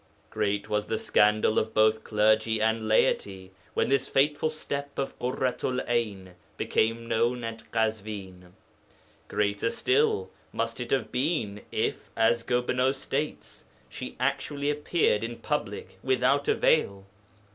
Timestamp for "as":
12.17-12.41